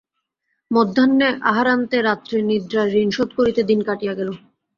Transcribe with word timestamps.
মধ্যাহ্নে 0.71 1.27
আহারান্তে 1.49 1.97
রাত্রের 2.01 2.41
নিদ্রার 2.45 2.87
ঋণশোধ 2.97 3.29
করিতে 3.37 3.61
দিন 3.69 3.79
কাটিয়া 3.87 4.13
গেল। 4.19 4.29